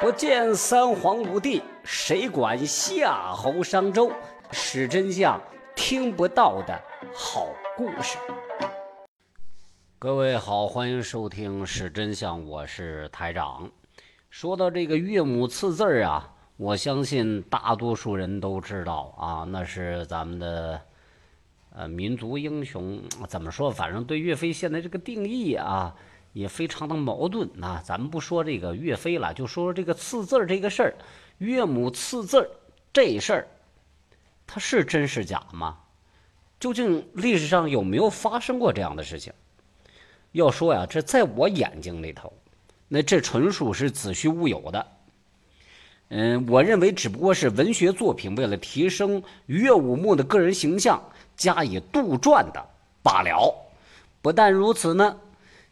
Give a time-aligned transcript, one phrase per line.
[0.00, 4.12] 不见三皇五帝，谁管夏侯商周？
[4.52, 5.40] 史真相
[5.74, 6.80] 听不到的
[7.12, 8.16] 好故事。
[9.98, 13.68] 各位好，欢迎收听《史真相》，我是台长。
[14.30, 20.80] 说到这个岳母刺字儿啊，我相信大多数人都知道啊，那是咱们的
[21.74, 23.02] 呃民族英雄。
[23.26, 23.68] 怎么说？
[23.68, 25.92] 反正对岳飞现在这个定义啊。
[26.32, 30.94] 也非常的矛盾啊，咱们不说这个岳飞了，就说说这个刺字这个事儿。
[31.38, 32.50] 岳母刺字
[32.92, 33.48] 这事儿，
[34.46, 35.78] 它是真是假吗？
[36.58, 39.32] 究竟历史上有没有发生过这样的事情？
[40.32, 42.32] 要说呀，这在我眼睛里头，
[42.88, 44.86] 那这纯属是子虚乌有的。
[46.08, 51.02] 嗯，我认为只不过是文学作品为了提升岳武穆的个人形象
[51.36, 52.64] 加以杜撰的
[53.02, 53.54] 罢了。
[54.20, 55.16] 不但如此呢。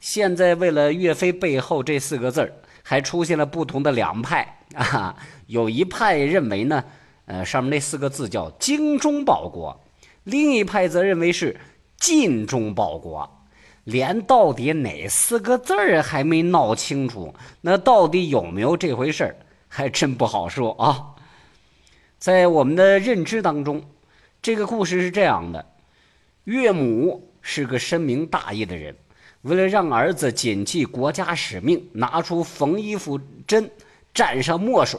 [0.00, 5.16] 现在为了岳飞背后这四个字儿，还出现了不同的两派 啊。
[5.46, 6.84] 有一派认为呢，
[7.26, 9.80] 呃，上面那四个字叫“精忠报国”，
[10.24, 11.58] 另一派则认为是
[11.98, 13.32] “尽忠报国”。
[13.84, 19.36] 连到底哪四个字儿还没闹清楚，那到底有没有这回事儿，
[19.68, 21.14] 还真不好说啊。
[22.18, 23.84] 在我们的认知当中，
[24.42, 25.64] 这个故事是这样的：
[26.44, 28.96] 岳母是个深明大义的人。
[29.46, 33.70] 为了让儿子谨记国家使命，拿出缝衣服针，
[34.12, 34.98] 蘸上墨水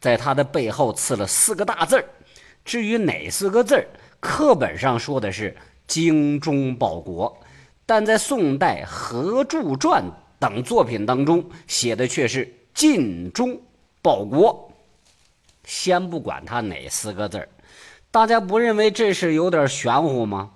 [0.00, 2.04] 在他的背后刺了四个大字。
[2.64, 3.86] 至于哪四个字，
[4.18, 7.34] 课本上说的是“精忠报国”，
[7.86, 10.02] 但在宋代《何柱传》
[10.40, 13.56] 等作品当中写的却是“尽忠
[14.02, 14.72] 报国”。
[15.62, 17.48] 先不管他哪四个字，
[18.10, 20.50] 大家不认为这是有点玄乎吗？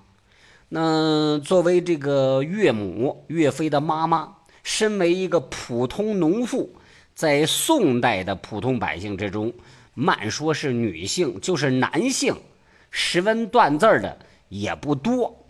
[0.75, 6.75] 那作为这个岳母岳飞的妈妈，身为一个普通农妇，
[7.15, 9.53] 在宋代的普通百姓之中，
[9.93, 12.35] 慢说是女性，就是男性，
[12.91, 14.17] 识文断字的
[14.49, 15.45] 也不多。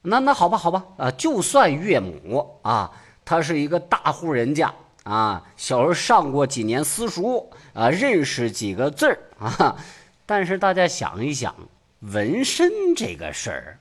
[0.00, 2.90] 那那好吧，好吧，啊，就算岳母啊，
[3.22, 4.72] 她是一个大户人家
[5.02, 9.76] 啊，小时候上过几年私塾啊，认识几个字儿啊，
[10.24, 11.54] 但是大家想一想，
[12.00, 13.78] 纹身这个事儿。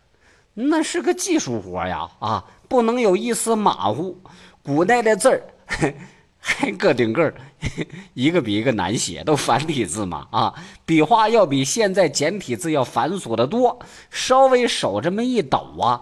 [0.54, 4.20] 那是个技术活呀，啊，不能有一丝马虎。
[4.62, 5.44] 古代的字儿
[6.40, 7.34] 还个顶个儿，
[8.14, 10.54] 一个比一个难写，都繁体字嘛，啊，
[10.86, 13.80] 笔画要比现在简体字要繁琐的多。
[14.10, 16.02] 稍微手这么一抖啊，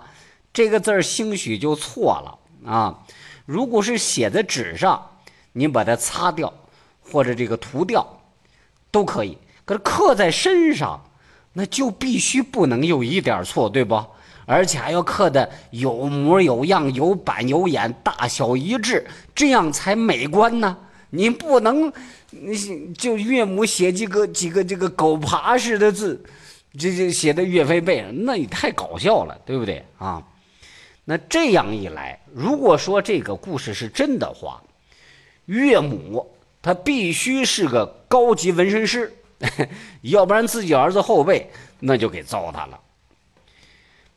[0.52, 3.00] 这个字儿兴许就错了啊。
[3.46, 5.10] 如果是写在纸上，
[5.54, 6.52] 你把它擦掉
[7.00, 8.06] 或者这个涂掉
[8.92, 11.00] 都可以，可是刻在身上，
[11.54, 14.04] 那就必须不能有一点错，对不？
[14.52, 20.78] 而且还要刻的有模有样、有板有眼、大小一致，这样才美观呢。
[21.12, 21.92] 你不能，
[22.32, 26.22] 你就岳母写几个几个这个狗爬似的字，
[26.78, 30.22] 这这写的岳飞背上，那也太搞笑了，对不对啊？
[31.06, 34.62] 那这样一来，如果说这个故事是真的话，
[35.46, 36.30] 岳母
[36.62, 39.14] 他必须是个高级纹身师，
[40.04, 42.80] 要不然自己儿子后背那就给糟蹋了。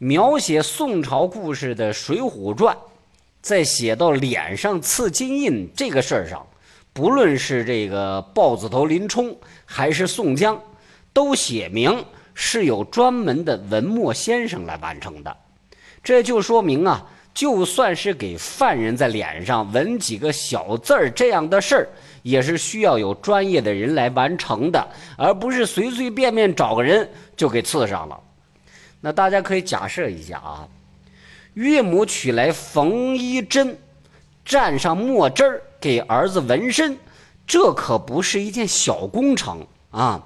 [0.04, 2.76] 描写宋朝故事的《水浒传》，
[3.40, 6.46] 在写到脸上刺金印这个事儿上，
[6.92, 10.60] 不论是这个豹子头林冲还是宋江，
[11.14, 12.04] 都写明
[12.34, 15.34] 是有专门的文墨先生来完成的。
[16.02, 21.88] 这就说明啊，就算是给犯人在脸上纹几个小字儿这样的事儿，
[22.22, 28.20] 也是需要有专业的人来完成的，而不是随随便便找个人就给刺上了。
[29.04, 30.66] 那大家可以假设一下啊，
[31.52, 33.76] 岳母取来缝衣针，
[34.46, 36.96] 蘸上墨汁儿给儿子纹身，
[37.46, 40.24] 这可不是一件小工程啊。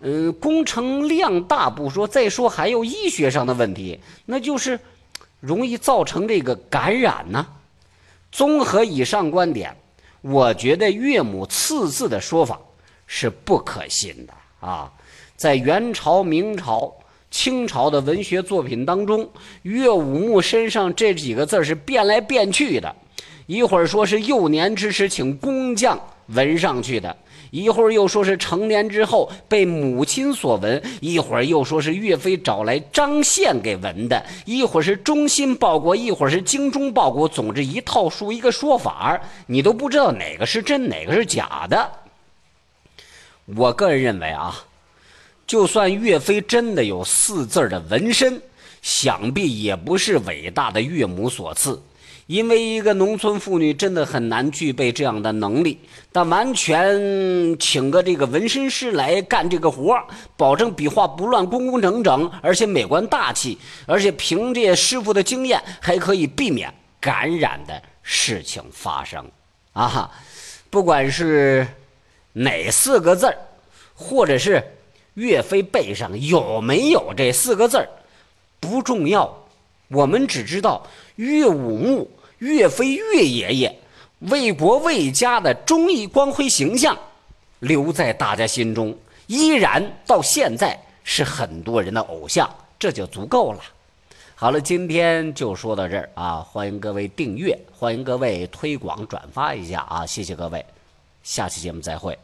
[0.00, 4.78] 嗯，工程量大不说，再说还有医学上的问题，那就是
[5.40, 7.46] 容易造成这个感染呢。
[8.30, 9.74] 综合以上观点，
[10.20, 12.60] 我觉得岳母刺字的说法
[13.06, 14.92] 是不可信的啊。
[15.34, 16.94] 在元朝、明朝。
[17.32, 19.28] 清朝的文学作品当中，
[19.62, 22.94] 岳武穆身上这几个字是变来变去的，
[23.46, 27.16] 一会儿说是幼年之时请工匠纹上去的，
[27.50, 41.90] 一会儿又说是成年之后被母亲所纹，一会儿又说是岳飞找来张宪给纹的，一会儿是忠心报国，一会儿是精忠报国，总之一套书一个说法，你都不知道哪个是真，哪个是假的。
[43.56, 44.64] 我个人认为啊。
[45.46, 48.40] 就算岳飞真的有四字的纹身，
[48.80, 51.80] 想必也不是伟大的岳母所赐，
[52.26, 55.78] 因为一个农村妇女真的很难具备这样的能力，
[56.10, 59.98] 但完全请个这个纹身师来干这个活
[60.36, 69.24] 保证笔画不乱、工工整整，而且美观大气，而且凭借师傅的经验，还可以避免感染的事情发生。
[69.72, 70.10] 啊，
[70.70, 71.66] 不管是
[72.32, 73.34] 哪四个字，
[73.94, 74.62] 或者是
[75.14, 77.88] 岳飞背上有没有这四个字儿，
[78.60, 79.44] 不重要，
[79.88, 80.86] 我们只知道
[81.16, 82.10] 岳武穆。
[82.38, 83.78] 岳飞岳爷爷
[84.18, 86.98] 为国为家的忠义光辉形象
[87.60, 88.92] 留在大家心中，
[89.28, 93.60] 依然到现在是很多人的偶像，这就足够了。
[94.34, 96.38] 好了，今天就说到这儿啊！
[96.38, 100.04] 欢迎各位订阅，欢迎各位推广转发一下啊！
[100.04, 100.66] 谢谢各位，
[101.22, 102.18] 下期节目再会。